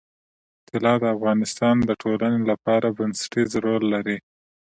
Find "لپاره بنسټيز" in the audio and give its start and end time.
2.51-3.51